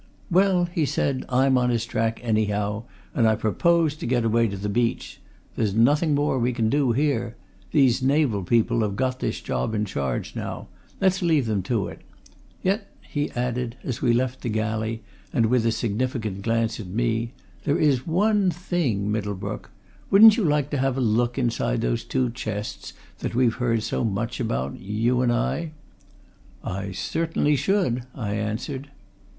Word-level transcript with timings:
"Well," 0.31 0.65
he 0.65 0.87
said. 0.87 1.25
"I'm 1.29 1.59
on 1.59 1.69
his 1.69 1.85
track, 1.85 2.19
anyhow, 2.23 2.85
and 3.13 3.27
I 3.29 3.35
propose 3.35 3.95
to 3.97 4.07
get 4.07 4.25
away 4.25 4.47
to 4.47 4.57
the 4.57 4.67
beach. 4.67 5.19
There's 5.55 5.75
nothing 5.75 6.15
more 6.15 6.39
we 6.39 6.53
can 6.53 6.71
do 6.71 6.91
here. 6.93 7.35
These 7.69 8.01
naval 8.01 8.41
people 8.41 8.81
have 8.81 8.95
got 8.95 9.19
this 9.19 9.39
job 9.41 9.75
in 9.75 9.85
charge, 9.85 10.35
now. 10.35 10.69
Let's 10.99 11.21
leave 11.21 11.45
them 11.45 11.61
to 11.69 11.87
it. 11.87 12.01
Yet," 12.63 12.87
he 13.11 13.29
added, 13.33 13.75
as 13.83 14.01
we 14.01 14.11
left 14.11 14.41
the 14.41 14.49
galley, 14.49 15.03
and 15.31 15.45
with 15.45 15.67
a 15.67 15.71
significant 15.71 16.41
glance 16.41 16.79
at 16.79 16.87
me, 16.87 17.33
"there 17.63 17.77
is 17.77 18.07
one 18.07 18.49
thing 18.49 19.11
Middlebrook! 19.11 19.69
wouldn't 20.09 20.35
you 20.35 20.43
like 20.43 20.71
to 20.71 20.79
have 20.79 20.97
a 20.97 20.99
look 20.99 21.37
inside 21.37 21.81
those 21.81 22.03
two 22.03 22.31
chests 22.31 22.93
that 23.19 23.35
we've 23.35 23.53
heard 23.61 23.83
so 23.83 24.03
much 24.03 24.39
about? 24.39 24.79
you 24.79 25.21
and 25.21 25.31
I." 25.31 25.73
"I 26.63 26.91
certainly 26.91 27.55
should!" 27.55 28.01
I 28.15 28.33
answered. 28.33 28.89